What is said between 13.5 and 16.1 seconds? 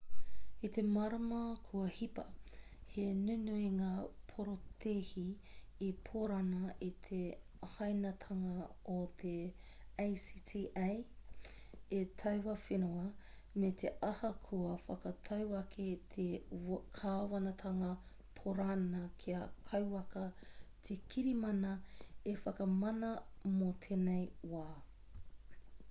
me te aha kua whakatau ake